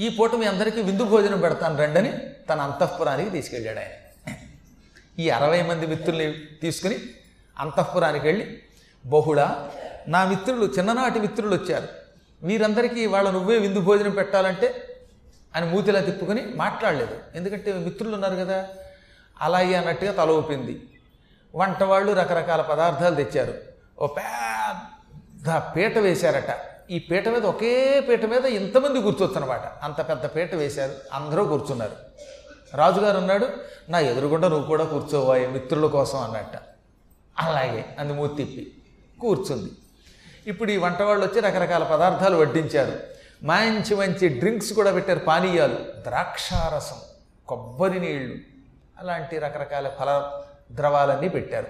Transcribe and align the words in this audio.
ఈ 0.00 0.08
పూట 0.08 0.34
మీ 0.34 0.46
అందరికీ 0.46 0.82
విందు 0.82 1.04
భోజనం 1.04 1.40
పెడతాను 1.40 1.78
రండని 1.78 2.12
తన 2.48 2.60
అంతఃపురానికి 2.60 3.30
తీసుకెళ్ళాడు 3.30 3.78
ఆయన. 3.78 3.94
ఈ 5.18 5.28
అరవై 5.28 5.62
మంది 5.62 5.86
మిత్రుల్ని 5.86 6.34
తీసుకుని 6.62 6.96
అంతఃపురానికి 7.58 8.26
వెళ్ళి 8.26 8.58
బహుళ 9.06 9.40
నా 10.08 10.24
మిత్రులు 10.24 10.66
చిన్ననాటి 10.66 11.20
మిత్రులు 11.20 11.54
వచ్చారు. 11.56 11.88
వీరందరికీ 12.42 13.06
వాళ్ళ 13.06 13.30
నువ్వే 13.30 13.58
విందు 13.58 13.80
భోజనం 13.80 14.10
పెట్టాలంటే 14.10 14.68
అని 15.56 15.66
మూతిలా 15.70 16.00
తిప్పుకొని 16.00 16.42
మాట్లాడలేదు. 16.54 17.18
ఎందుకంటే 17.34 17.72
మిత్రులు 17.72 18.14
ఉన్నారు 18.14 18.36
కదా 18.36 18.68
అలాగే 19.40 19.74
అన్నట్టుగా 19.74 20.12
తల 20.12 20.30
ఊపింది. 20.30 20.82
వంట 21.54 21.82
వాళ్ళు 21.82 22.12
రకరకాల 22.12 22.62
పదార్థాలు 22.62 23.14
తెచ్చారు. 23.14 23.54
ఓ 23.98 24.06
పెద్ద 24.06 25.48
పీట 25.76 25.98
వేశారట. 25.98 26.69
ఈ 26.90 26.98
పీట 26.98 27.28
మీద 27.28 27.46
ఒకే 27.46 28.00
పీట 28.00 28.24
మీద 28.24 28.44
ఇంతమంది 28.44 29.02
కూర్చోవచ్చు 29.02 29.36
అనమాట 29.36 29.66
అంత 29.82 30.08
పెద్ద 30.08 30.26
పీట 30.26 30.54
వేశారు. 30.54 30.92
అందరూ 31.12 31.44
కూర్చున్నారు. 31.44 31.92
రాజుగారు 32.76 33.16
అన్నాడు 33.16 33.48
నా 33.88 33.98
ఎదురుగుండా 33.98 34.48
నువ్వు 34.48 34.66
కూడా 34.66 34.84
కూర్చోవాయి 34.84 35.46
మిత్రుల 35.46 35.86
కోసం 35.86 36.18
అన్నట్ట. 36.18 36.56
అలాగే 37.38 37.84
అందు 37.98 38.12
మూతి 38.12 38.44
తిప్పి 38.44 38.72
కూర్చుంది. 39.20 39.70
ఇప్పుడు 40.46 40.70
ఈ 40.70 40.76
వంట 40.76 41.02
వాళ్ళు 41.02 41.26
వచ్చి 41.26 41.40
రకరకాల 41.40 41.84
పదార్థాలు 41.84 42.36
వడ్డించారు. 42.36 42.98
మంచి 43.42 43.94
మంచి 43.94 44.28
డ్రింక్స్ 44.28 44.72
కూడా 44.72 44.92
పెట్టారు. 44.92 45.18
పానీయాలు 45.18 45.74
ద్రాక్షారసం 45.74 46.96
కొబ్బరి 47.48 48.00
నీళ్ళు 48.00 48.36
అలాంటి 48.98 49.38
రకరకాల 49.38 49.88
ఫల 49.88 50.30
ద్రవాలన్నీ 50.72 51.28
పెట్టారు. 51.28 51.66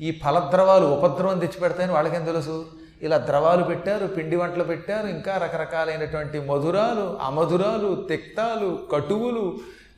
ఈ 0.00 0.20
ఫలద్రవాలు 0.24 0.86
ఉపద్రవం 0.86 1.38
తెచ్చి 1.38 1.60
పెడతాయని 1.60 1.92
వాళ్ళకేం 1.92 2.24
తెలుసు? 2.24 2.66
ఇలా 3.02 3.18
ద్రవాలు 3.18 3.64
పెట్టారు 3.64 4.06
పిండి 4.06 4.36
వంటలు 4.36 4.64
పెట్టారు 4.64 5.06
ఇంకా 5.06 5.36
రకరకాలైనటువంటి 5.36 6.38
మధురాలు 6.40 7.18
అమధురాలు 7.22 8.06
తిక్తాలు 8.08 8.78
కటువులు 8.92 9.44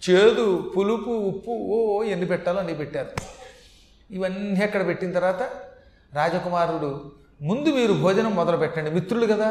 చేదు 0.02 0.72
పులుపు 0.76 1.10
ఉప్పు 1.10 1.50
ఓ 1.50 2.02
ఎన్ని 2.02 2.26
పెట్టాలో 2.26 2.58
అన్ని 2.60 2.74
పెట్టారు. 2.74 3.10
ఇవన్నీ 4.10 4.62
అక్కడ 4.62 4.86
పెట్టిన 4.86 5.12
తర్వాత 5.12 5.42
రాజకుమారుడు 6.14 6.90
ముందు 7.42 7.68
మీరు 7.70 7.92
భోజనం 7.92 8.34
మొదలు 8.34 8.56
పెట్టండి 8.56 8.90
మిత్రులు 8.90 9.26
కదా 9.26 9.50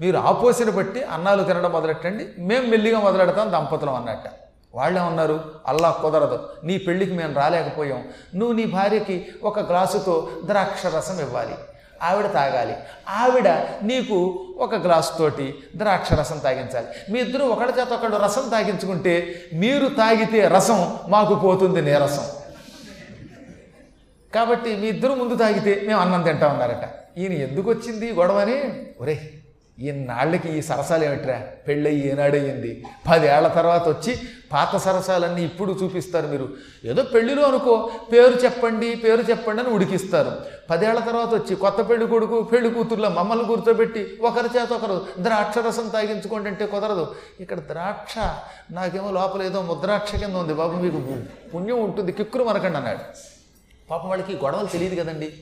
మీరు 0.00 0.16
ఆపోసిన 0.18 0.70
బట్టి 0.70 1.02
అన్నాలు 1.04 1.42
తినడం 1.42 1.72
మొదలెట్టండి 1.72 2.24
మేము 2.38 2.66
మెల్లిగా 2.66 3.00
మొదలెడతాం 3.00 3.52
దంపతులం 3.52 3.94
అన్నట్ట. 3.94 4.26
వాళ్ళే 4.74 5.00
ఉన్నారు 5.00 5.36
అల్లా 5.66 5.90
కుదరదు 5.90 6.38
నీ 6.64 6.78
పెళ్ళికి 6.78 7.12
మేము 7.12 7.34
రాలేకపోయాం 7.34 8.00
నువ్వు 8.34 8.54
నీ 8.56 8.64
భార్యకి 8.66 9.16
ఒక 9.42 9.60
గ్లాసుతో 9.60 10.14
ద్రాక్ష 10.44 10.86
రసం 10.86 11.20
ఇవ్వాలి 11.20 11.56
ఆవిడ 12.06 12.26
తాగాలి. 12.38 12.74
ఆవిడ 13.08 13.48
నీకు 13.82 14.18
ఒక 14.58 14.74
గ్లాసు 14.74 15.12
తోటి 15.18 15.46
ద్రాక్ష 15.76 16.12
రసం 16.20 16.38
తాగించాలి. 16.38 16.88
మీ 17.12 17.18
ఇద్దరు 17.20 17.44
ఒకళ్ళ 17.54 17.72
చేత 17.80 17.92
ఒకళ్ళు 17.98 18.18
రసం 18.24 18.48
తాగించుకుంటే 18.48 19.14
మీరు 19.54 19.88
తాగితే 20.00 20.40
రసం 20.56 20.80
మాకు 21.08 21.34
పోతుంది 21.34 21.82
నీరసం 21.82 22.26
కాబట్టి 24.34 24.70
మీ 24.76 24.86
ఇద్దరు 24.94 25.12
ముందు 25.20 25.34
తాగితే 25.36 25.72
మేము 25.86 26.00
అన్నం 26.00 26.22
తింటా 26.22 26.46
ఉన్నారట. 26.48 26.86
ఈయన 27.18 27.32
ఎందుకు 27.32 27.68
వచ్చింది 27.70 28.06
గొడవని? 28.12 28.56
ఒరే 29.00 29.14
ఈనాళ్ళకి 29.80 30.58
ఈ 30.58 30.60
సరసాలు 30.60 31.04
ఏమిట్రా? 31.04 31.42
పెళ్ళయి 31.68 32.08
ఏనాడయ్యింది? 32.08 32.86
పదేళ్ళ 33.10 33.48
తర్వాత 33.48 33.88
వచ్చి 33.88 34.18
పాత 34.52 34.76
సరసాలన్నీ 34.76 35.44
ఇప్పుడు 35.44 35.72
చూపిస్తారు 35.72 36.26
మీరు. 36.26 36.48
ఏదో 36.84 37.02
పెళ్ళిలో 37.02 37.42
అనుకో 37.42 37.90
పేరు 38.12 38.32
చెప్పండి 38.44 38.94
పేరు 38.94 39.20
చెప్పండి 39.20 39.62
అని 39.62 39.70
ఉడికిస్తారు. 39.70 40.32
పదేళ్ళ 40.70 41.00
తర్వాత 41.00 41.34
వచ్చి 41.34 41.56
కొత్త 41.56 41.90
పెళ్ళి 41.90 42.06
కొడుకు 42.06 42.42
పెళ్ళి 42.42 42.70
కూతుర్లో 42.70 43.08
మమ్మల్ని 43.08 43.44
కూర్చోబెట్టి 43.44 44.18
ఒకరి 44.20 44.48
చేత 44.58 44.72
ఒకరు 44.72 45.06
ద్రాక్ష 45.18 45.58
రసం 45.58 45.88
తాగించుకోండి 45.88 46.48
అంటే 46.48 46.66
కుదరదు. 46.66 47.14
ఇక్కడ 47.40 47.58
ద్రాక్ష 47.58 48.14
నాకేమో 48.70 49.10
లోపల 49.10 49.42
ఏదో 49.42 49.62
ముద్రాక్ష 49.62 50.14
కింద 50.16 50.34
ఉంది 50.34 50.54
బాబు 50.54 50.76
మీకు 50.76 51.18
పుణ్యం 51.54 51.84
ఉంటుంది 51.84 52.12
కిక్కురు 52.12 52.44
మనకండి 52.44 52.76
అన్నాడు. 52.76 52.98
పాపం 53.90 54.08
వాళ్ళకి 54.08 54.36
గొడవలు 54.36 54.66
తెలియదు 54.66 54.94
కదండి. 54.94 55.32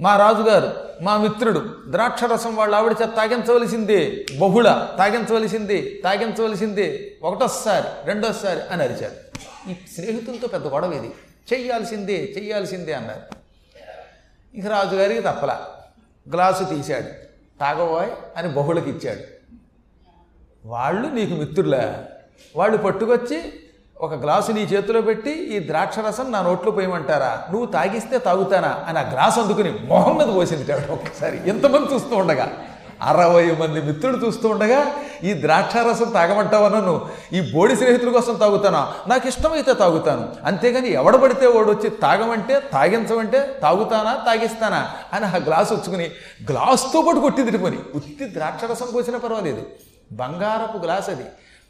మా 0.00 0.16
రాజుగారు 0.16 0.88
మా 1.02 1.16
మిత్రుడు 1.16 1.82
ద్రాక్షరసం 1.88 2.56
వాళ్ళ 2.56 2.74
ఆవిడ 2.74 2.92
చేత 3.02 3.08
తాగించవలసిందే 3.16 4.26
బహుళ 4.38 4.94
తాగించవలసిందే 4.98 6.00
తాగించవలసిందే 6.04 7.12
ఒకటోసారి 7.22 8.06
రెండోసారి 8.06 8.60
అని 8.70 8.82
అరిచారు. 8.82 9.38
ఈ 9.70 9.74
స్నేహితులతో 9.94 10.48
పెద్ద 10.48 10.66
గొడవ 10.66 10.92
ఇది. 10.92 11.14
చెయ్యాల్సిందే 11.52 12.34
చెయ్యాల్సిందే 12.38 12.92
అన్నారు. 12.92 13.36
ఇక 14.56 14.66
రాజుగారికి 14.66 15.20
తప్పలా. 15.20 15.70
గ్లాసు 16.32 16.64
తీశాడు. 16.64 17.32
తాగబోయ్ 17.60 18.10
అని 18.36 18.48
బహుళకి 18.48 18.90
ఇచ్చాడు 18.90 19.20
వాళ్ళు 20.68 21.08
నీకు 21.08 21.34
మిత్రులా? 21.34 22.04
వాళ్ళు 22.56 22.76
పట్టుకొచ్చి 22.76 23.52
ఒక 24.02 24.14
గ్లాసు 24.14 24.52
నీ 24.52 24.60
చేతిలో 24.60 25.00
పెట్టి 25.00 25.30
ఈ 25.30 25.68
ద్రాక్షరసం 25.68 26.32
నా 26.32 26.42
నోట్లో 26.42 26.70
పోయమంటారా? 26.70 27.42
నువ్వు 27.50 27.66
తాగిస్తే 27.66 28.18
తాగుతానా? 28.18 28.80
అని 28.88 28.98
ఆ 28.98 29.02
గ్లాస్ 29.02 29.38
అందుకుని 29.38 29.74
మొహం 29.84 30.16
మీద 30.16 30.26
పోసింది 30.36 30.72
ఆవిడ 30.72 30.90
ఒక్కసారి. 30.90 31.48
ఎంతమంది 31.48 31.94
చూస్తూ 31.94 32.16
ఉండగా 32.16 32.52
అరవై 33.02 33.50
మంది 33.50 33.82
మిత్రులు 33.82 34.26
చూస్తూ 34.26 34.48
ఉండగా 34.48 34.86
ఈ 35.24 35.32
ద్రాక్షారసం 35.32 36.10
తాగమంటావా 36.10 36.68
నన్ను? 36.68 37.08
ఈ 37.32 37.52
బోడి 37.52 37.76
స్నేహితుల 37.76 38.08
కోసం 38.12 38.34
తాగుతానా? 38.34 38.92
నాకు 39.08 39.28
ఇష్టమైతే 39.28 39.74
తాగుతాను. 39.74 40.28
అంతేగాని 40.44 40.92
ఎవడబడితే 40.92 41.46
వాడు 41.46 41.70
వచ్చి 41.70 41.90
తాగమంటే 41.90 42.60
తాగించమంటే 42.72 43.58
తాగుతానా 43.62 44.14
తాగిస్తానా? 44.26 44.90
అని 45.12 45.24
ఆ 45.24 45.36
గ్లాసు 45.36 45.74
వచ్చుకుని 45.74 46.10
గ్లాస్తో 46.50 47.02
పాటు 47.02 47.18
కొట్టింది 47.18 47.58
పని 47.58 47.78
ఉత్తి 47.94 48.34
ద్రాక్షరసం 48.34 48.86
పోసినా 48.94 49.18
పర్వాలేదు. 49.18 49.62
బంగారపు 50.12 50.78
గ్లాస్ 50.78 51.10
అది. 51.10 51.24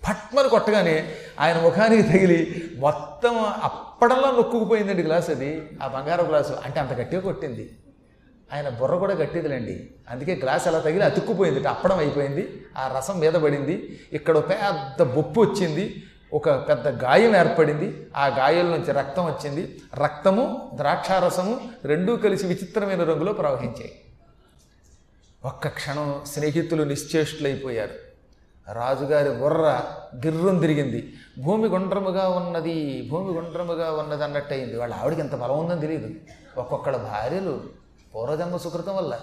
పట్మని 0.08 0.48
కొట్టగానే 0.48 1.14
ఆయన 1.40 1.60
ముఖానికి 1.60 2.02
తగిలి 2.02 2.70
మొత్తం 2.78 3.38
అప్పడంలో 3.38 4.30
నొక్కుకుపోయిందండి 4.30 5.02
గ్లాస్ 5.02 5.30
అది 5.30 5.68
ఆ 5.82 5.86
బంగారం 5.86 6.28
గ్లాసు. 6.28 6.52
అంటే 6.52 6.80
అంత 6.80 6.92
గట్టిగా 6.92 7.20
కొట్టింది. 7.20 7.76
ఆయన 8.52 8.68
బుర్ర 8.68 8.96
కూడా 8.96 9.14
గట్టిదిలేండి. 9.14 9.90
అందుకే 10.10 10.34
గ్లాస్ 10.34 10.68
అలా 10.68 10.78
తగిలి 10.78 11.04
అతుక్కుపోయింది. 11.04 11.68
అప్పడం 11.68 11.98
అయిపోయింది. 11.98 12.64
ఆ 12.78 12.94
రసం 12.98 13.20
మీద 13.20 13.32
పడింది. 13.32 14.00
ఇక్కడ 14.12 14.38
ఒక 14.38 14.50
పెద్ద 14.50 15.02
బొప్పు 15.02 15.40
వచ్చింది. 15.40 16.02
ఒక 16.32 16.68
పెద్ద 16.68 16.88
గాయం 16.88 17.36
ఏర్పడింది. 17.36 18.06
ఆ 18.16 18.26
గాయం 18.26 18.70
నుంచి 18.70 18.92
రక్తం 18.92 19.24
వచ్చింది. 19.24 19.80
రక్తము 19.94 20.70
ద్రాక్షారసము 20.74 21.60
రెండూ 21.84 22.16
కలిసి 22.16 22.46
విచిత్రమైన 22.46 23.02
రంగులో 23.02 23.32
ప్రవహించాయి. 23.32 24.00
ఒక్క 25.44 25.68
క్షణం 25.68 26.20
స్నేహితులు 26.26 26.84
నిశ్చేష్టులైపోయారు. 26.84 28.11
రాజుగారి 28.68 29.30
బుర్ర 29.30 29.82
గిర్రం 30.16 30.58
తిరిగింది. 30.58 31.12
భూమి 31.38 31.68
గుండ్రముగా 31.68 32.28
ఉన్నది 32.28 33.08
భూమి 33.10 33.32
గుండ్రముగా 33.32 33.92
ఉన్నది 33.92 34.24
అన్నట్టు 34.24 34.54
అయింది 34.54 34.76
వాళ్ళ 34.78 34.94
ఆవిడకి 34.94 35.20
ఎంత 35.20 35.34
బలం 35.34 35.58
ఉందని 35.58 35.80
తెలియదు. 35.80 36.10
ఒక్కొక్కళ్ళ 36.58 36.96
భార్యలు 36.96 37.64
పూర్వజన్మ 38.14 38.56
సుకృతం 38.56 38.96
వల్ల 38.96 39.20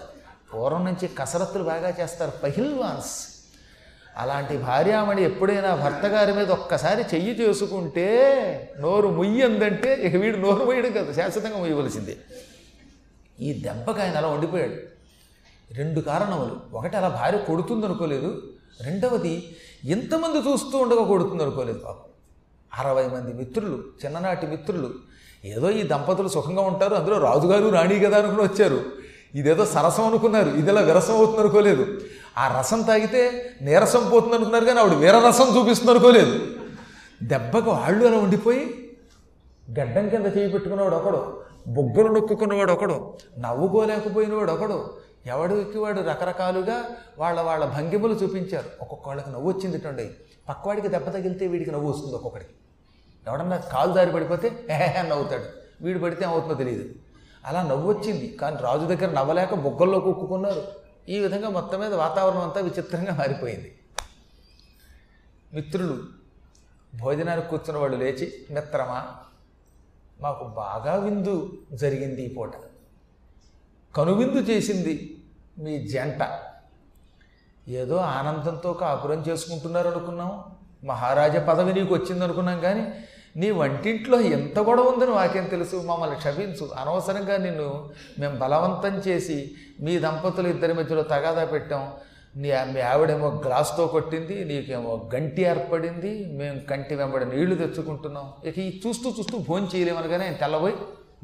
పూర్వం 0.54 0.84
నుంచి 0.84 1.08
కసరత్తులు 1.08 1.64
బాగా 1.64 1.88
చేస్తారు 2.00 2.30
పహిల్వాన్స్. 2.30 3.26
అలాంటి 4.16 4.56
భార్యామణి 4.56 5.24
ఎప్పుడైనా 5.24 5.74
భర్త 5.74 6.06
గారి 6.06 6.32
మీద 6.32 6.50
ఒక్కసారి 6.50 7.02
చెయ్యి 7.02 7.34
చేసుకుంటే 7.40 8.06
నోరు 8.80 9.08
ముయ్యందంటే 9.08 9.94
ఇక 9.94 10.16
వీడు 10.16 10.36
నోరు 10.36 10.64
ముయ్యడం 10.64 10.92
కదా 10.92 11.12
శాశ్వతంగా 11.12 11.58
ముయ్యవలసిందే. 11.58 12.16
ఈ 13.40 13.62
దెబ్బకు 13.62 14.00
ఆయన 14.00 14.16
అలా 14.16 14.28
వండిపోయాడు 14.28 14.74
రెండు 15.74 16.00
కారణములు. 16.00 16.60
ఒకటి 16.72 16.96
అలా 16.96 17.08
భార్య 17.08 17.38
కొడుతుంది 17.38 17.86
అనుకోలేదు 17.86 18.49
రెండవది 18.84 19.34
ఎంతమంది 19.84 20.38
చూస్తూ 20.38 20.78
ఉండగా 20.78 21.04
కొడుతుంది 21.04 21.42
అనుకోలేదు 21.42 21.78
పాపం 21.78 22.06
అరవై 22.80 23.06
మంది 23.06 23.32
మిత్రులు 23.32 23.78
చిన్ననాటి 24.00 24.46
మిత్రులు 24.46 24.90
ఏదో 25.44 25.70
ఈ 25.70 25.82
దంపతులు 25.82 26.28
సుఖంగా 26.28 26.62
ఉంటారు 26.62 26.94
అందులో 26.94 27.18
రాజుగారు 27.18 27.68
రాణి 27.68 28.00
కదా 28.00 28.18
అనుకుని 28.18 28.42
వచ్చారు. 28.42 28.80
ఇదేదో 29.34 29.64
సరసం 29.64 30.06
అనుకున్నారు 30.06 30.48
ఇది 30.48 30.70
ఇలా 30.70 30.80
విరసం 30.80 31.14
అవుతుంది 31.14 31.40
అనుకోలేదు. 31.40 31.84
ఆ 32.38 32.58
రసం 32.58 32.82
తాగితే 32.82 33.22
నీరసం 33.62 34.10
పోతుంది 34.12 34.36
అనుకున్నారు 34.36 34.64
కానీ 34.64 34.80
ఆవిడ 34.80 34.92
వీరరసం 34.92 35.48
చూపిస్తుంది 35.56 35.90
అనుకోలేదు. 35.90 36.34
దెబ్బకు 37.22 37.70
వాళ్ళు 37.70 38.06
అలా 38.06 38.18
ఉండిపోయి 38.18 38.62
గడ్డం 39.78 40.08
కింద 40.08 40.26
చేయి 40.36 40.52
పెట్టుకున్నవాడు 40.52 40.96
ఒకడు 40.96 41.20
బొగ్గలు 41.68 42.08
నొక్కుకున్నవాడు 42.08 42.72
ఒకడు 42.72 43.14
నవ్వుకోలేకపోయినవాడు 43.38 44.52
ఒకడు 44.52 44.78
ఎవడికి 45.26 45.78
వాడు 45.78 46.00
రకరకాలుగా 46.00 46.84
వాళ్ళ 47.18 47.40
వాళ్ళ 47.40 47.64
భంగిమలు 47.64 48.14
చూపించారు. 48.14 48.70
ఒక్కొక్కళ్ళకి 48.80 49.30
నవ్వు 49.30 49.52
వచ్చిందిటండి 49.52 50.10
పక్కవాడికి 50.48 50.88
దెబ్బ 50.88 51.08
తగిలితే 51.08 51.46
వీడికి 51.46 51.70
నవ్వు 51.70 51.90
వస్తుంది 51.90 52.14
ఒక్కొక్కడికి. 52.14 52.50
ఎవడన్నా 53.26 53.56
కాలు 53.56 53.92
దారి 53.92 54.12
పడిపోతే 54.12 54.66
ఏహే 54.70 55.08
నవ్వుతాడు. 55.08 55.44
వీడు 55.84 55.98
పడితే 55.98 56.24
ఏమవుతుందో 56.24 56.54
తెలియదు. 56.54 56.94
అలా 57.44 57.62
నవ్వు 57.62 57.92
వచ్చింది. 57.92 58.36
కానీ 58.40 58.56
రాజు 58.60 58.86
దగ్గర 58.86 59.10
నవ్వలేక 59.12 59.54
బొగ్గల్లో 59.54 60.00
కుక్కున్నారు 60.00 60.62
ఈ 61.08 61.18
విధంగా 61.18 61.48
మొత్తం 61.48 61.80
మీద 61.80 61.94
వాతావరణం 61.94 62.40
అంతా 62.40 62.60
విచిత్రంగా 62.60 63.14
మారిపోయింది. 63.14 63.78
మిత్రులు 65.54 66.02
భోజనానికి 67.00 67.48
కూర్చున్న 67.48 67.80
వాళ్ళు 67.80 67.96
లేచి 67.96 68.32
మిత్రమా 68.50 69.06
మాకు 70.20 70.44
బాగా 70.44 70.94
విందు 70.96 71.52
జరిగింది 71.72 72.22
ఈ 72.22 72.34
పూట. 72.34 72.52
కనువిందు 73.96 74.38
చేసింది 74.38 75.16
మీ 75.58 75.86
జంట. 75.86 76.28
ఏదో 77.68 77.96
ఆనందంతో 77.96 78.72
కాపురం 78.72 79.24
చేసుకుంటున్నారు 79.28 79.88
అనుకున్నాం 79.88 80.44
మహారాజా 80.84 81.40
పదవి 81.40 81.72
నీకు 81.74 81.94
వచ్చింది 81.94 82.24
అనుకున్నాం 82.24 82.60
కానీ 82.60 82.84
నీ 83.36 83.50
వంటింట్లో 83.50 84.20
ఎంత 84.20 84.58
గొడవ 84.58 84.82
ఉందని 84.82 85.10
వాకేం 85.10 85.44
తెలుసు? 85.44 85.76
మమ్మల్ని 85.76 86.16
క్షమించు. 86.16 86.70
అనవసరంగా 86.76 87.36
నిన్ను 87.36 87.90
మేము 88.18 88.38
బలవంతం 88.38 88.96
చేసి 88.96 89.54
మీ 89.80 89.98
దంపతులు 89.98 90.48
ఇద్దరి 90.48 90.74
మధ్యలో 90.74 91.02
తగాదా 91.02 91.44
పెట్టాం. 91.44 91.92
నీ 92.36 92.48
మీ 92.48 92.80
ఆవిడేమో 92.80 93.42
గ్లాస్తో 93.46 93.86
కొట్టింది 93.86 94.44
నీకేమో 94.44 95.10
గంటి 95.14 95.42
ఏర్పడింది 95.42 96.26
మేము 96.32 96.60
కంటి 96.60 96.94
వెంబడి 96.94 97.24
నీళ్ళు 97.24 97.54
తెచ్చుకుంటున్నాం. 97.54 98.32
ఇక 98.44 98.58
ఈ 98.58 98.80
చూస్తూ 98.86 99.10
చూస్తూ 99.18 99.38
భోజనం 99.38 99.68
చేయలేమనగానే 99.76 100.24
ఆయన 100.24 100.34
తెల్లబోయి 100.34 100.74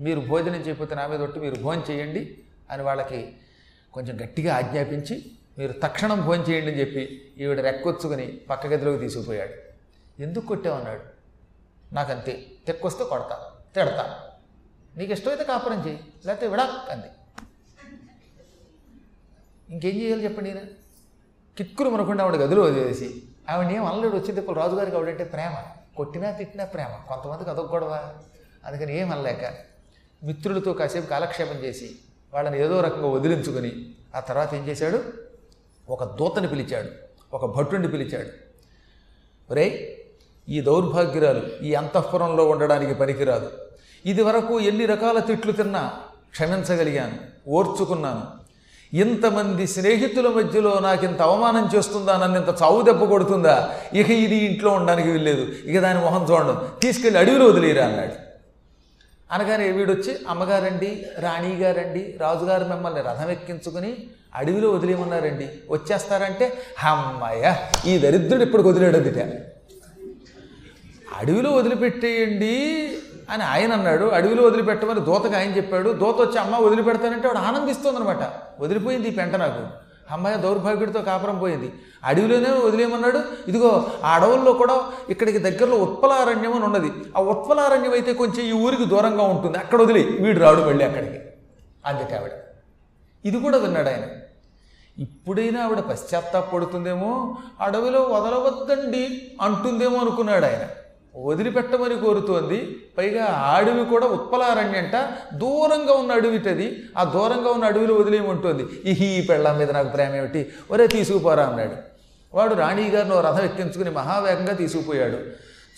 మీరు 0.00 0.20
భోజనం 0.20 0.60
చేయకపోతే 0.60 0.94
నా 0.94 1.06
మీద 1.06 1.22
ఒట్టి 1.22 1.40
మీరు 1.40 1.54
భోజనం 1.62 1.84
చేయండి 1.90 2.38
అని 2.70 2.82
వాళ్ళకి 2.82 3.36
కొంచెం 3.92 4.24
గట్టిగా 4.24 4.56
ఆజ్ఞాపించి 4.56 5.32
మీరు 5.58 5.72
తక్షణం 5.72 6.26
భోజనం 6.26 6.44
చేయండి 6.50 6.70
అని 6.70 6.80
చెప్పి 6.80 7.32
ఈవిడ 7.38 7.60
రెక్కొచ్చుకుని 7.60 8.26
పక్క 8.26 8.66
గదిలోకి 8.66 8.98
తీసుకుపోయాడు. 8.98 9.54
ఎందుకు 10.22 10.46
కొట్టామన్నాడు 10.46 11.00
నాకంతే. 11.94 12.46
తెక్కొస్తే 12.66 13.04
కొడతా. 13.04 13.50
తిడతా. 13.74 14.30
నీకు 14.96 15.12
ఇష్టమైతే 15.12 15.44
కాపురం 15.44 15.86
చేయి. 15.86 16.00
లేకపోతే 16.26 16.46
విడా 16.46 16.84
అంది. 16.90 17.06
ఇంకేం 19.70 20.00
చేయాలి 20.00 20.24
చెప్పండి 20.24 20.54
నేను 20.54 20.66
కిక్కురు 21.58 21.90
మనకుండా 21.90 22.24
ఆవిడ 22.24 22.40
గదిలో 22.40 22.62
వదిలేసి 22.62 23.22
ఆవిడ 23.50 23.76
ఏం 23.76 23.84
అనలేడు. 23.84 24.16
వచ్చి 24.16 24.38
ఇప్పుడు 24.38 24.60
రాజుగారికి 24.60 24.96
ఆవిడంటే 24.96 25.24
ప్రేమ. 25.24 25.54
కొట్టినా 25.96 26.30
తిట్టినా 26.30 26.64
ప్రేమ. 26.64 27.00
కొంతమందికి 27.08 27.50
అదొక 27.50 27.72
గొడవ. 27.72 28.18
అందుకని 28.64 28.98
ఏం 28.98 29.12
అనలేక 29.12 29.54
మిత్రులతో 30.24 30.72
కాసేపు 30.72 31.06
కాలక్షేపం 31.06 31.56
చేసి 31.56 31.98
వాళ్ళని 32.34 32.62
ఏదో 32.62 32.80
రకంగా 32.80 33.06
వదిలించుకొని 33.06 33.72
ఆ 34.16 34.20
తర్వాత 34.20 34.54
ఏం 34.54 34.68
చేశాడు? 34.68 35.02
ఒక 35.88 36.04
దూతని 36.04 36.48
పిలిచాడు. 36.48 36.88
ఒక 37.36 37.56
భటుని 37.56 37.88
పిలిచాడు. 37.88 38.28
ఒరే 39.50 39.98
ఈ 40.48 40.60
దౌర్భాగ్యురాలు 40.60 41.42
ఈ 41.62 41.74
అంతఃపురంలో 41.74 42.48
ఉండడానికి 42.48 42.94
పనికిరాదు. 42.94 43.50
ఇది 44.06 44.22
వరకు 44.22 44.60
ఎన్ని 44.60 44.86
రకాల 44.86 45.18
తిట్లు 45.18 45.52
తిన్నా 45.52 45.92
క్షమించగలిగాను 46.30 47.16
ఓర్చుకున్నాను. 47.48 48.46
ఇంతమంది 48.96 49.66
స్నేహితుల 49.66 50.28
మధ్యలో 50.28 50.78
నాకు 50.78 51.04
ఇంత 51.04 51.22
అవమానం 51.22 51.70
చేస్తుందా? 51.74 52.16
నన్ను 52.16 52.38
ఇంత 52.38 52.62
చావు 52.62 52.82
దెబ్బ 52.82 53.04
కొడుతుందా? 53.04 53.74
ఇక 53.94 54.10
ఇది 54.10 54.36
ఇంట్లో 54.36 54.70
ఉండడానికి 54.70 55.10
వీల్లేదు. 55.10 55.52
ఇక 55.64 55.80
దాని 55.80 56.00
మొహం 56.00 56.32
చూడడం. 56.32 56.68
తీసుకెళ్ళి 56.82 57.20
అడవిలో 57.20 57.46
వదిలేరా 57.46 57.86
అన్నాడు. 57.86 58.25
అనగానే 59.32 59.70
వీడొచ్చి 59.70 60.18
అమ్మగారండి 60.28 61.06
రాణిగారండి 61.18 62.16
రాజుగారు 62.20 62.64
మిమ్మల్ని 62.64 63.00
రథం 63.00 63.30
ఎక్కించుకుని 63.30 63.96
అడవిలో 64.34 64.70
వదిలేమన్నారండి 64.70 65.48
వచ్చేస్తారంటే 65.70 66.52
అమ్మాయ 66.84 67.54
ఈ 67.86 67.98
దరిద్రుడు 67.98 68.42
ఇప్పుడు 68.42 68.62
వదిలేడు 68.62 68.96
అందుట 68.96 69.18
అడవిలో 71.16 71.50
వదిలిపెట్టేయండి 71.50 72.88
అని 73.30 73.42
ఆయన 73.42 73.72
అన్నాడు. 73.72 74.04
అడవిలో 74.04 74.42
వదిలిపెట్టమని 74.42 75.00
దూతకు 75.00 75.36
ఆయన 75.36 75.56
చెప్పాడు. 75.56 75.90
దూత 75.90 76.20
వచ్చి 76.20 76.38
అమ్మ 76.38 76.56
వదిలిపెడతానంటే 76.56 77.28
వాడు 77.28 77.38
ఆనందిస్తుందనమాట. 77.38 78.32
వదిలిపోయింది 78.60 79.08
ఈ 79.08 79.10
పెంట 79.10 79.34
నాకు. 79.34 79.85
అమ్మాయి 80.10 80.38
దౌర్భాగ్యుడితో 80.38 81.02
కాపురం 81.02 81.38
పోయింది. 81.38 81.72
అడవిలోనే 82.04 82.50
వదిలేయమన్నాడు. 82.50 83.22
ఇదిగో 83.48 83.86
ఆ 84.04 84.14
అడవుల్లో 84.14 84.52
కూడా 84.52 84.92
ఇక్కడికి 85.08 85.38
దగ్గరలో 85.38 85.76
ఉత్పలారణ్యం 85.76 86.52
అని 86.52 86.64
ఉన్నది. 86.64 86.92
ఆ 87.16 87.20
ఉత్పలారణ్యం 87.20 87.92
అయితే 87.92 88.12
కొంచెం 88.12 88.46
ఈ 88.46 88.52
ఊరికి 88.52 88.84
దూరంగా 88.84 89.22
ఉంటుంది. 89.22 89.58
అక్కడ 89.58 89.82
వదిలే 89.82 90.02
వీడు 90.02 90.40
రాడు 90.40 90.60
వెళ్ళి 90.60 90.84
అక్కడికి. 90.84 91.18
అందుకే 91.86 92.16
ఆవిడ. 92.16 92.30
ఇది 93.24 93.40
కూడా 93.40 93.58
విన్నాడు 93.58 93.88
ఆయన. 93.88 94.04
ఇప్పుడైనా 94.98 95.64
ఆవిడ 95.64 95.80
పశ్చాత్తాపడుతుందేమో 95.80 97.36
అడవిలో 97.60 98.02
వదలవద్దండి 98.02 99.32
అంటుందేమో 99.42 99.98
అనుకున్నాడు 99.98 100.44
ఆయన. 100.44 100.66
వదిలిపెట్టమని 101.16 101.98
కోరుతోంది. 101.98 102.76
పైగా 102.98 103.24
ఆ 103.24 103.56
అడవి 103.56 103.84
కూడా 103.84 104.06
ఉత్పలారణ్యంట 104.06 105.08
దూరంగా 105.34 105.92
ఉన్న 105.92 106.12
అడవిటది 106.12 106.82
ఆ 106.98 107.04
దూరంగా 107.04 107.50
ఉన్న 107.50 107.64
అడవిలో 107.64 107.94
వదిలేయమంటోంది. 107.94 108.62
ఈ 108.62 108.90
ఈ 108.90 109.26
పెళ్ళాం 109.26 109.58
మీద 109.58 109.70
నాకు 109.70 109.88
ప్రేమ 109.88 110.14
ఏమిటి? 110.14 110.52
ఒరే 110.70 110.86
తీసుకుపోరా 110.86 111.44
అన్నాడు. 111.44 111.72
వాడు 112.34 112.54
రాణిగారిని 112.54 113.20
రథం 113.20 113.44
ఎక్కించుకుని 113.44 113.90
మహావేగంగా 113.90 114.52
తీసుకుపోయాడు. 114.52 115.16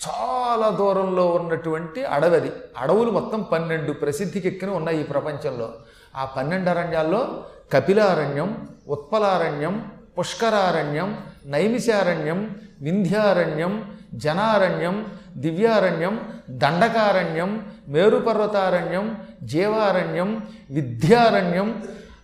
చాలా 0.09 0.69
దూరంలో 0.69 1.27
ఉన్నటువంటి 1.27 2.03
అడవది. 2.03 2.51
అడవులు 2.77 3.11
మొత్తం 3.11 3.41
పన్నెండు 3.41 3.91
ప్రసిద్ధికి 3.91 4.47
ఎక్కిన 4.47 4.69
ఉన్నాయి 4.69 4.99
ఈ 4.99 5.03
ప్రపంచంలో. 5.03 5.73
ఆ 6.15 6.25
పన్నెండు 6.25 6.69
అరణ్యాల్లో 6.69 7.43
కపిలారణ్యం 7.73 8.67
ఉత్పలారణ్యం 8.87 9.91
పుష్కరారణ్యం 10.19 11.17
నైమిషారణ్యం 11.45 12.55
వింధ్యారణ్యం 12.81 13.97
జనారణ్యం 14.13 15.05
దివ్యారణ్యం 15.39 16.15
దండకారణ్యం 16.49 17.51
మేరుపర్వతారణ్యం 17.87 19.05
జీవారణ్యం 19.43 20.29
విద్యారణ్యం 20.71 21.69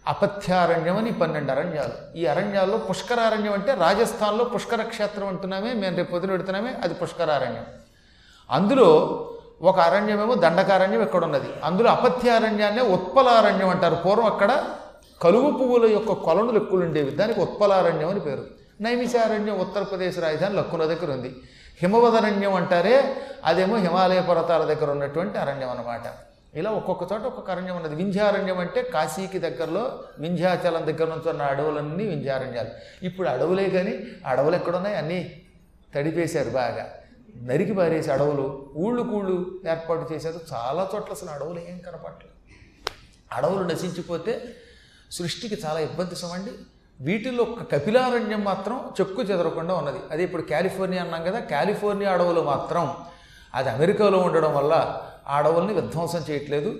అపత్యారణ్యం 0.07 0.97
అని 0.97 1.11
పన్నెండు 1.11 1.51
అరణ్యాలు. 1.51 2.17
ఈ 2.17 2.25
అరణ్యాల్లో 2.25 2.77
పుష్కరారణ్యం 2.77 3.53
అంటే 3.53 3.73
రాజస్థాన్లో 3.73 4.43
పుష్కర 4.43 4.81
క్షేత్రం 4.81 5.27
అంటున్నామే 5.27 5.73
మేము 5.73 5.97
రేపు 5.97 6.11
పొద్దున 6.11 6.31
పెడుతున్నామే 6.31 6.73
అది 6.83 6.93
పుష్కరారణ్యం. 6.93 7.65
అందులో 8.51 8.89
ఒక 9.61 9.79
అరణ్యమేమో 9.79 10.33
దండకారణ్యం 10.35 11.01
ఇక్కడ 11.01 11.23
ఉన్నది 11.23 11.49
అందులో 11.63 11.89
అపథ్యారణ్యాన్నే 11.89 12.81
ఉత్పలారణ్యం 12.81 13.69
అంటారు. 13.69 13.95
పూర్వం 13.95 14.25
అక్కడ 14.25 14.63
కలుగు 15.21 15.51
పువ్వుల 15.51 15.85
యొక్క 15.91 16.11
కొలనులు 16.11 16.57
ఎక్కువ 16.57 16.79
ఉండేవి 16.79 17.11
దానికి 17.11 17.39
ఉత్పలారణ్యం 17.39 18.09
అని 18.09 18.19
పేరు. 18.19 18.45
నైమిషారణ్యం 18.81 19.59
ఉత్తరప్రదేశ్ 19.59 20.19
రాజధాని 20.19 20.55
లక్కున 20.55 20.83
దగ్గర 20.83 21.11
ఉంది. 21.11 21.35
హిమవదరణ్యం 21.81 22.53
అంటారే 22.53 23.15
అదేమో 23.43 23.75
హిమాలయ 23.77 24.21
పర్వతాల 24.21 24.63
దగ్గర 24.73 24.91
ఉన్నటువంటి 24.91 25.37
అరణ్యం 25.37 25.69
అన్నమాట. 25.69 26.01
ఇలా 26.57 26.71
ఒక్కొక్క 26.71 27.13
చోట 27.13 27.21
ఒక్కొక్క 27.21 27.51
అరణ్యం 27.51 27.75
ఉన్నది. 27.75 27.95
వింధ్యారణ్యం 27.95 28.59
అంటే 28.59 28.81
కాశీకి 28.81 29.39
దగ్గరలో 29.39 30.03
వింధ్యాచలం 30.19 30.87
దగ్గర 30.87 31.07
నుంచి 31.09 31.29
ఉన్న 31.29 31.41
అడవులన్నీ 31.41 32.05
వింధ్యారణ్యాలు. 32.05 32.69
ఇప్పుడు 33.05 33.27
అడవులే 33.27 33.69
కానీ 33.69 33.93
అడవులు 34.25 34.55
ఎక్కడున్నాయి? 34.55 34.95
అన్నీ 34.95 35.41
తడిపేశారు 35.95 36.49
బాగా. 36.49 36.93
నరికి 37.43 37.73
పారేసి 37.73 38.11
అడవులు 38.11 38.73
ఊళ్ళు 38.77 39.01
కూళ్ళు 39.01 39.59
ఏర్పాటు 39.69 40.13
చేశారు 40.13 40.39
చాలా 40.53 40.89
చోట్ల 40.95 41.13
అసలు 41.13 41.29
అడవులు 41.29 41.59
ఏం 41.59 41.77
కనపడలేదు 41.77 42.33
అడవులు 43.31 43.63
నశించిపోతే 43.63 44.43
సృష్టికి 45.11 45.55
చాలా 45.65 45.79
ఇబ్బంది 45.79 46.15
సమండి. 46.15 46.51
వీటిల్లో 47.01 47.43
ఒక 47.43 47.71
కపిలారణ్యం 47.71 48.43
మాత్రం 48.43 48.81
చెక్కు 49.01 49.21
చెదరకుండా 49.21 49.73
ఉన్నది. 49.73 49.97
అది 50.11 50.23
ఇప్పుడు 50.23 50.41
కాలిఫోర్నియా 50.41 51.03
అన్నాం 51.03 51.23
కదా 51.23 51.39
కాలిఫోర్నియా 51.39 52.11
అడవులు 52.11 52.41
మాత్రం 52.41 52.93
అది 53.55 53.69
అమెరికాలో 53.69 54.17
ఉండడం 54.17 54.55
వల్ల 54.55 55.01
ఆ 55.27 55.37
అడవుల్ని 55.37 55.73
విధ్వంసం 55.73 56.23
చేయట్లేదు. 56.29 56.75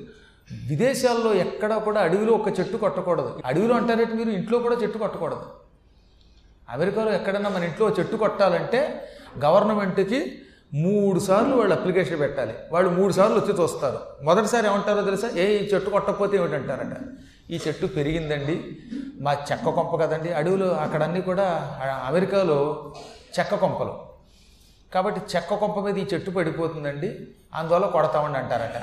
విదేశాల్లో 0.69 1.33
ఎక్కడా 1.33 1.77
కూడా 1.77 2.01
అడవిలో 2.01 2.33
ఒక 2.33 2.59
చెట్టు 2.59 2.77
కొట్టకూడదు. 2.77 3.39
అడవిలో 3.45 3.75
అంటారంటే 3.75 4.13
మీరు? 4.13 4.29
ఇంట్లో 4.29 4.59
కూడా 4.59 4.75
చెట్టు 4.75 4.97
కొట్టకూడదు. 4.97 5.45
అమెరికాలో 6.69 7.13
ఎక్కడన్నా 7.13 7.49
మన 7.49 7.63
ఇంట్లో 7.63 7.89
చెట్టు 7.89 8.15
కొట్టాలంటే 8.15 9.09
గవర్నమెంట్కి 9.45 10.41
మూడు 10.73 11.19
సార్లు 11.19 11.55
వాళ్ళు 11.55 11.75
అప్లికేషన్ 11.75 12.19
పెట్టాలి. 12.19 12.53
వాళ్ళు 12.71 12.89
మూడు 12.89 13.13
సార్లు 13.13 13.39
వచ్చి 13.39 13.61
చూస్తారు. 13.61 13.99
మొదటిసారి 14.23 14.67
ఏమంటారో 14.67 15.01
తెలుసా? 15.01 15.27
ఏ 15.27 15.65
చెట్టు 15.65 15.89
కొట్టకపోతే 15.89 16.37
ఏమిటంటారట. 16.37 16.97
ఈ 17.51 17.59
చెట్టు 17.67 17.85
పెరిగిందండి. 17.85 18.77
మా 19.21 19.33
చెక్క 19.33 19.69
కొంప 19.69 20.01
కదండి. 20.01 20.33
అడవులు 20.33 20.65
అక్కడన్నీ 20.65 21.21
కూడా 21.21 21.79
అమెరికాలో 22.07 22.93
చెక్క 23.39 23.55
కొంపలు. 23.55 23.99
కాబట్టి 24.93 25.21
చెక్క 25.35 25.53
కొంప 25.53 25.79
మీద 25.79 25.97
ఈ 25.97 26.05
చెట్టు 26.13 26.31
పడిపోతుందండి. 26.31 27.17
అందువల్ల 27.53 27.85
కొడతామండి 27.85 28.39
అంటారట. 28.39 28.81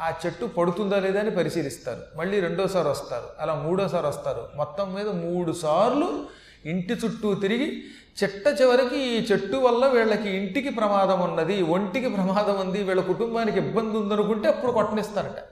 ఆ 0.00 0.12
చెట్టు 0.26 0.46
పడుతుందా 0.46 0.98
లేదా 0.98 1.20
అని 1.20 1.30
పరిశీలిస్తారు. 1.30 2.00
మళ్ళీ 2.16 2.40
రెండోసారి 2.40 2.88
వస్తారు. 2.88 3.24
అలా 3.40 3.54
మూడోసారి 3.54 4.06
వస్తారు. 4.06 4.48
మొత్తం 4.56 4.94
మీద 4.94 5.08
మూడు 5.08 5.52
సార్లు 5.52 6.26
ఇంటి 6.66 6.92
చుట్టూ 6.92 7.34
తిరిగి 7.34 7.82
చెట్ట 8.22 8.60
చివరికి 8.60 8.98
ఈ 8.98 9.26
చెట్టు 9.26 9.56
వల్ల 9.56 9.86
వీళ్ళకి 9.86 10.30
ఇంటికి 10.30 10.70
ప్రమాదం 10.70 11.20
ఉన్నది 11.20 11.62
ఒంటికి 11.62 12.08
ప్రమాదం 12.08 12.60
ఉంది 12.60 12.82
వీళ్ళ 12.82 13.00
కుటుంబానికి 13.00 13.58
ఇబ్బంది 13.58 13.98
ఉందనుకుంటే 13.98 14.48
అప్పుడు 14.48 14.72
కొట్టనిస్తారట. 14.72 15.51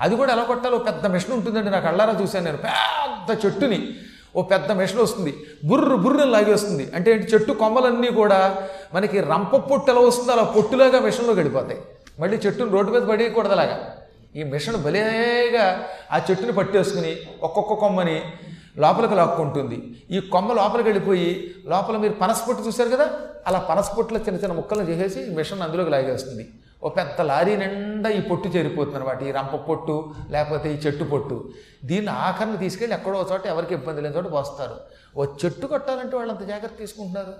అది 0.00 0.16
కూడా 0.16 0.32
ఎలా 0.32 0.42
కొట్టాలో 0.42 0.78
పెద్ద 0.78 1.06
మిషన్ 1.06 1.32
ఉంటుందండి. 1.32 1.70
నాకు 1.70 1.86
అళ్ళారా 1.86 2.18
చూశాను 2.22 2.44
నేను. 2.44 2.56
పెద్ద 2.56 3.46
చెట్టుని. 3.46 3.94
ఓ 4.36 4.42
పెద్ద 4.42 4.72
మిషన్ 4.72 4.98
వస్తుంది. 4.98 5.36
బుర్రు 5.64 5.96
బుర్రని 5.96 6.30
లాగేస్తుంది 6.30 6.90
అంటే 6.94 7.12
ఏంటి? 7.12 7.26
చెట్టు 7.26 7.52
కొమ్మలన్నీ 7.52 8.10
కూడా 8.10 8.68
మనకి 8.94 9.20
రంప 9.20 9.56
పొట్టు 9.56 9.90
ఎలా 9.90 10.00
వస్తుందో 10.00 10.32
అలా 10.32 10.42
పొట్టులాగా 10.42 11.00
మిషన్లో 11.00 11.34
గడిపోతాయి. 11.34 11.80
మళ్ళీ 12.20 12.36
చెట్టుని 12.46 12.70
రోడ్డు 12.70 12.92
మీద 12.92 13.02
పడేయకూడదు 13.02 13.52
అలాగా 13.52 13.96
ఈ 14.36 14.42
మిషన్ 14.42 14.76
భలేగా 14.76 15.84
ఆ 16.12 16.20
చెట్టుని 16.30 16.52
పట్టేసుకుని 16.52 17.16
ఒక్కొక్క 17.42 17.72
కొమ్మని 17.72 18.22
లోపలికి 18.78 19.14
లాక్కుంటుంది. 19.14 19.96
ఈ 20.10 20.20
కొమ్మ 20.20 20.52
లోపలికి 20.52 20.88
వెళ్ళిపోయి 20.88 21.54
లోపల 21.66 21.96
మీరు 21.96 22.12
పనసపొట్టు 22.12 22.62
చూశారు 22.62 22.88
కదా? 22.88 23.10
అలా 23.46 23.58
పనసపొట్టులో 23.58 24.20
చిన్న 24.20 24.40
చిన్న 24.40 24.54
ముక్కలు 24.54 24.82
చేసేసి 24.82 25.30
మిషన్ 25.30 25.62
అందులోకి 25.62 25.90
లాగేస్తుంది. 25.90 26.48
ఓ 26.84 26.88
పెద్ద 26.96 27.20
లారీ 27.30 27.52
నిండా 27.60 28.08
ఈ 28.16 28.20
పొట్టు 28.30 28.48
చేరిపోతుంది 28.54 28.96
అనమాట 28.98 29.20
ఈ 29.28 29.30
రంప 29.36 29.54
పొట్టు 29.68 29.94
లేకపోతే 30.34 30.66
ఈ 30.74 30.76
చెట్టు 30.84 31.04
పొట్టు. 31.12 31.36
దీన్ని 31.90 32.12
ఆఖరిని 32.26 32.58
తీసుకెళ్ళి 32.64 32.94
ఎక్కడో 32.96 33.22
చోట 33.30 33.44
ఎవరికి 33.52 33.74
ఇబ్బంది 33.78 34.02
లేని 34.04 34.16
చోట 34.16 34.28
పోస్తారు. 34.36 34.76
ఓ 35.18 35.24
చెట్టు 35.40 35.66
కొట్టాలంటే 35.72 36.14
వాళ్ళు 36.18 36.32
అంత 36.34 36.44
జాగ్రత్త 36.52 36.76
తీసుకుంటున్నారు. 36.82 37.34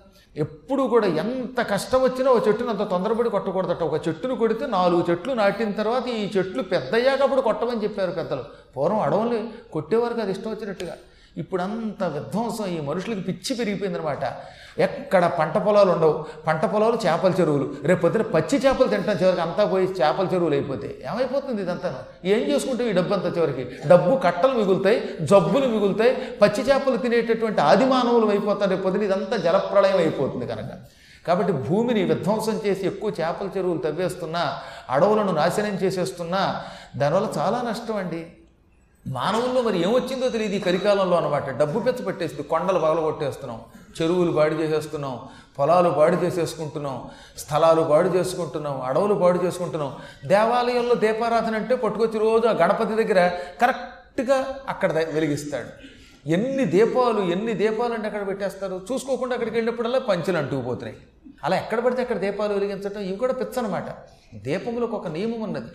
ఎప్పుడు 0.44 0.82
కూడా 0.92 1.06
ఎంత 1.22 1.60
కష్టం 1.72 2.00
వచ్చినా 2.02 2.28
ఓ 2.36 2.38
చెట్టును 2.46 2.70
అంత 2.74 2.84
తొందరపడి 2.92 3.30
కొట్టకూడదట. 3.36 3.82
ఒక 3.90 3.98
చెట్టును 4.08 4.34
కొడితే 4.42 4.66
నాలుగు 4.78 5.04
చెట్లు 5.10 5.32
నాటిన 5.40 5.72
తర్వాత 5.80 6.06
ఈ 6.20 6.24
చెట్లు 6.36 6.62
పెద్దయ్యాకప్పుడు 6.74 7.44
కొట్టమని 7.48 7.82
చెప్పారు 7.86 8.14
పెద్దలు. 8.20 8.44
పూర్వం 8.76 9.02
అడవులు 9.08 9.40
కొట్టేవారు 9.74 10.22
అది 10.26 10.34
ఇష్టం 10.36 10.50
వచ్చినట్టుగా. 10.54 10.96
ఇప్పుడు 11.36 11.62
అంత 11.62 12.04
విధ్వంసం 12.04 12.66
ఈ 12.66 12.80
మనుషులకి 12.80 13.20
పిచ్చి 13.20 13.56
పెరిగిపోయిందనమాట 13.56 14.18
ఎక్కడ 14.78 15.26
పంట 15.26 15.58
పొలాలు 15.58 15.90
ఉండవు. 15.90 16.24
పంట 16.46 16.64
పొలాలు 16.64 16.98
చేపల 17.06 17.32
చెరువులు. 17.40 17.74
రేపు 17.84 18.02
పొద్దున 18.02 18.22
పచ్చి 18.22 18.58
చేపలు 18.58 18.88
తింటాం 18.88 19.16
చివరికి 19.16 19.42
అంతా 19.42 19.64
పోయి 19.64 19.86
చేపల 19.86 20.28
చెరువులు 20.34 20.54
అయిపోతే. 20.54 20.98
ఏమైపోతుంది 21.10 21.62
ఇదంతా 21.62 22.04
ఏం 22.24 22.38
చేసుకుంటే 22.38 22.90
ఈ 22.90 22.92
డబ్బు 22.92 23.14
అంతా 23.14 23.28
చివరికి? 23.28 23.88
డబ్బు 23.88 24.16
కట్టలు 24.16 24.52
మిగులుతాయి 24.52 25.08
జబ్బులు 25.22 25.66
మిగులుతాయి 25.66 26.16
పచ్చి 26.42 26.62
చేపలు 26.62 26.96
తినేటటువంటి 26.96 27.60
ఆది 27.60 27.84
మానవులు 27.84 28.26
అయిపోతారు. 28.26 28.70
రేపు 28.70 28.82
పొద్దున 28.82 29.02
ఇదంతా 29.02 29.36
జలప్రళయం 29.36 29.96
అయిపోతుంది 29.96 30.46
కనుక. 30.46 30.70
కాబట్టి 31.26 31.52
భూమిని 31.52 32.02
విధ్వంసం 32.04 32.60
చేసి 32.66 32.86
ఎక్కువ 32.86 33.12
చేపల 33.20 33.48
చెరువులు 33.56 33.78
తవ్వేస్తున్నా 33.78 34.58
అడవులను 34.90 35.32
నాశనం 35.32 35.74
చేసేస్తున్నా 35.74 36.64
దానివల్ల 36.96 37.28
చాలా 37.38 37.62
నష్టం 37.62 37.96
అండి. 37.96 38.26
మానవుల్లో 39.06 39.62
మరి 39.62 39.78
ఏమొచ్చిందో 39.82 40.28
తెలియదు 40.28 40.54
ఈ 40.54 40.58
కరికాలంలో 40.58 41.16
అనమాట 41.16 41.50
డబ్బు 41.50 41.80
పెచ్చ 41.80 42.04
పెట్టేస్తుంది 42.04 42.48
కొండలు 42.48 42.78
పగల 42.78 43.00
కొట్టేస్తున్నాం 43.00 43.60
చెరువులు 44.02 44.32
బాడి 44.32 44.54
చేసేస్తున్నాం. 44.54 45.18
పొలాలు 45.58 45.90
బాడి 45.90 46.16
చేసేసుకుంటున్నాం. 46.16 47.10
స్థలాలు 47.38 47.82
బాడి 47.82 48.08
చేసుకుంటున్నాం. 48.08 48.80
అడవులు 48.82 49.14
బాడు 49.14 49.38
చేసుకుంటున్నాం. 49.44 49.96
దేవాలయంలో 50.26 50.94
దీపారాధన 50.94 51.54
అంటే 51.54 51.76
పట్టుకొచ్చి 51.76 52.18
రోజు 52.18 52.46
ఆ 52.46 52.52
గణపతి 52.52 53.04
దగ్గర 53.04 53.28
కరెక్ట్గా 53.60 54.58
అక్కడ 54.68 54.92
వెలిగిస్తాడు. 54.92 55.68
ఎన్ని 56.28 56.64
దీపాలు 56.64 57.20
ఎన్ని 57.20 57.52
దీపాలు 57.52 57.92
అంటే 57.94 58.06
అక్కడ 58.06 58.26
పెట్టేస్తారు? 58.26 58.80
చూసుకోకుండా 58.92 59.34
అక్కడికి 59.34 59.56
వెళ్ళినప్పుడల్లా 59.56 59.98
పంచులు 59.98 60.38
అంటుకుపోతున్నాయి 60.38 60.96
అలా 61.44 61.56
ఎక్కడ 61.56 61.80
పడితే 61.80 62.02
అక్కడ 62.02 62.16
దీపాలు 62.16 62.52
వెలిగించడం 62.52 63.00
ఇవి 63.00 63.16
కూడా 63.16 63.32
పిచ్చనమాట. 63.32 63.84
దీపంలోకి 64.34 64.92
ఒక 64.92 65.08
నియమం 65.08 65.40
ఉన్నది. 65.40 65.66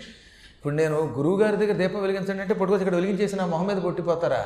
ఇప్పుడు 0.60 0.76
నేను 0.76 1.14
గురువుగారి 1.18 1.58
దగ్గర 1.58 1.74
దీపం 1.74 2.02
వెలిగించండి 2.02 2.42
అంటే 2.42 2.54
పట్టుకొచ్చి 2.54 2.82
ఇక్కడ 2.82 2.96
వెలిగించేసి 2.96 3.36
నా 3.36 3.46
మొహం 3.46 3.68
మీద 3.68 3.78
కొట్టిపోతారా 3.78 4.46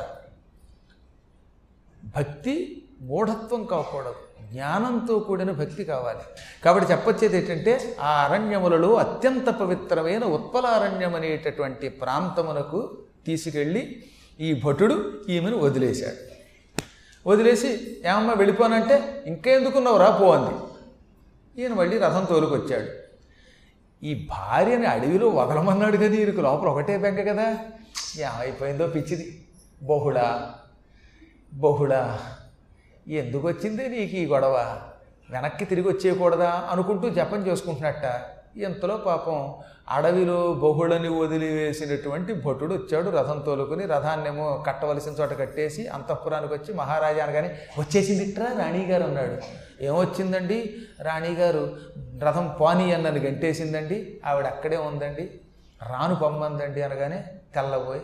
భక్తి 2.06 2.84
మూఢత్వం 3.02 3.66
కాకూడదు. 3.66 4.44
జ్ఞానంతో 4.52 5.20
కూడిన 5.20 5.52
భక్తి 5.52 5.84
కావాలి. 5.84 6.20
కాబట్టి 6.64 6.92
చెప్పొచ్చేది 6.92 7.38
ఏంటంటే 7.38 7.96
ఆ 8.02 8.24
అరణ్యములలో 8.24 8.94
అత్యంత 8.94 9.50
పవిత్రమైన 9.50 10.24
ఉత్పలారణ్యం 10.24 11.16
అనేటటువంటి 11.16 11.90
ప్రాంతమునకు 11.90 12.98
తీసుకెళ్ళి 13.26 14.04
ఈ 14.40 14.62
భటుడు 14.66 15.14
ఈమెను 15.30 15.58
వదిలేశాడు. 15.58 16.22
వదిలేసి 17.30 18.02
ఏమమ్మా 18.06 18.34
వెళ్ళిపోనంటే 18.34 19.24
ఇంకెందుకున్నావు 19.28 19.98
రా 19.98 20.10
పో 20.10 20.32
అంది. 20.32 20.56
ఈయన 21.62 21.74
మళ్ళీ 21.74 21.98
రథం 21.98 22.26
తోలుకొచ్చాడు. 22.30 23.03
ఈ 24.04 24.28
భార్యని 24.30 24.86
అడవిలో 24.86 25.30
వదలమన్నాడు 25.30 25.98
కదా 25.98 26.08
వీరికి 26.08 26.42
లోపల 26.42 26.68
ఒకటే 26.68 26.98
బెంక 26.98 27.28
కదా. 27.30 27.58
ఏమైపోయిందో 28.18 28.88
పిచ్చిది. 28.88 29.46
బహుళ 29.84 30.50
బహుళ 31.54 32.18
ఎందుకు 33.08 33.48
వచ్చింది 33.48 33.90
నీకు 33.90 34.16
ఈ 34.16 34.26
గొడవ? 34.26 34.82
వెనక్కి 35.30 35.66
తిరిగి 35.66 35.88
వచ్చేయకూడదా? 35.88 36.68
అనుకుంటూ 36.72 37.10
జపం 37.10 37.48
చేసుకుంటున్నట్ట. 37.48 38.33
ఇంతలో 38.56 38.98
పాపం 38.98 39.38
అడవిలో 39.90 40.54
బహుళని 40.54 41.10
వదిలివేసినటువంటి 41.10 42.34
భటుడు 42.34 42.74
వచ్చాడు 42.74 43.10
రథం 43.10 43.40
తోలుకుని 43.40 43.86
రథాన్నేమో 43.86 44.64
కట్టవలసిన 44.68 45.14
చోట 45.22 45.40
కట్టేసి 45.40 45.88
అంతఃపురానికి 45.88 46.54
వచ్చి 46.54 46.74
మహారాజా 46.74 47.24
అనగానే 47.24 47.50
వచ్చేసింది 47.80 48.24
ఇట్రా 48.24 48.48
రాణిగారు 48.58 49.04
అన్నాడు. 49.04 49.36
ఏమొచ్చిందండి? 49.82 50.58
రాణిగారు 51.02 51.64
రథం 52.24 52.58
పానీ 52.62 52.92
అన్నది 52.92 53.20
గంటేసిందండి 53.20 53.98
ఆవిడ 54.26 54.46
అక్కడే 54.46 54.78
ఉందండి 54.78 55.26
రాను 55.90 56.16
పొమ్మందండి 56.16 56.82
అనగానే 56.82 57.20
తెల్లబోయి 57.56 58.04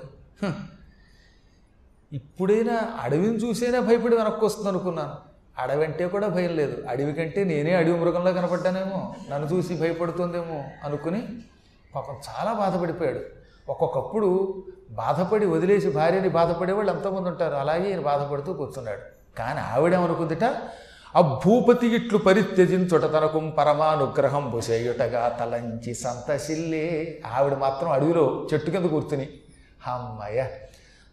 ఇప్పుడైనా 2.11 2.75
అడవిని 2.99 3.37
చూసైనా 3.37 3.79
భయపడి 3.79 4.15
వెనక్కి 4.15 4.45
వస్తుంది 4.45 4.69
అనుకున్నాను 4.69 5.15
అడవి 5.59 5.85
అంటే 5.85 6.07
కూడా 6.07 6.27
భయం 6.27 6.55
లేదు. 6.55 6.83
అడవి 6.89 7.13
కంటే 7.13 7.43
నేనే 7.43 7.73
అడవి 7.73 7.99
మృగంలో 7.99 8.33
కనపడ్డానేమో. 8.33 9.15
నన్ను 9.29 9.47
చూసి 9.47 9.75
భయపడుతుందేమో 9.75 10.63
అనుకుని 10.83 11.23
పాపం 11.95 12.15
చాలా 12.29 12.53
బాధపడిపోయాడు. 12.53 13.19
ఒక్కొక్కప్పుడు 13.69 14.63
బాధపడి 14.91 15.45
వదిలేసి 15.45 15.89
భార్యని 15.91 16.29
బాధపడే 16.29 16.73
వాళ్ళు 16.73 16.91
ఎంతోమంది 16.91 17.29
ఉంటారు. 17.29 17.55
అలాగే 17.55 17.89
ఈయన 17.89 17.99
బాధపడుతూ 17.99 18.53
కూర్చున్నాడు. 18.53 19.01
కానీ 19.37 19.59
ఆవిడేమనుకుందిట? 19.59 20.43
ఆ 21.15 21.21
భూపతి 21.21 21.87
ఇట్లు 21.87 22.17
పరిత్యజించుట 22.17 23.01
తనకు 23.01 23.49
పరమానుగ్రహం 23.57 24.51
బుసేయుటగా 24.51 25.37
తలంచి 25.39 25.93
సంతసిల్లే. 25.93 27.21
ఆవిడ 27.35 27.53
మాత్రం 27.53 27.91
అడవిలో 27.91 28.47
చెట్టు 28.53 28.71
కింద 28.71 28.85
కూర్చుని 28.85 29.29
అమ్మయ్య 29.87 30.47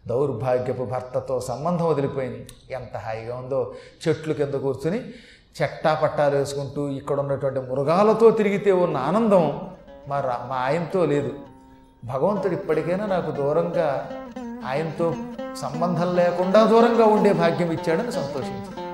దౌర్భాగ్యపు 0.07 0.83
భర్తతో 0.83 1.39
సంబంధం 1.39 1.87
వదిలిపోయింది. 1.87 2.47
ఎంత 2.71 2.97
హాయిగా 2.97 3.35
ఉందో. 3.35 3.73
చెట్లు 4.07 4.33
కింద 4.33 4.53
కూర్చుని 4.53 4.99
చెట్టా 5.61 5.93
పట్టాలు 5.93 6.35
వేసుకుంటూ 6.35 6.87
ఇక్కడ 6.87 7.19
ఉన్నటువంటి 7.19 7.59
మృగాలతో 7.59 8.31
తిరిగితే 8.31 8.71
ఉన్న 8.71 8.97
ఆనందం 8.97 9.61
మా 10.07 10.19
రా 10.19 10.47
మా 10.49 10.55
ఆయనతో 10.55 11.05
లేదు. 11.05 11.31
భగవంతుడు 12.05 12.53
ఇప్పటికైనా 12.53 13.05
నాకు 13.05 13.31
దూరంగా 13.31 14.11
ఆయనతో 14.65 15.15
సంబంధం 15.61 16.15
లేకుండా 16.15 16.65
దూరంగా 16.65 17.05
ఉండే 17.05 17.33
భాగ్యం 17.33 17.71
ఇచ్చాడని 17.71 18.11
సంతోషించింది. 18.11 18.86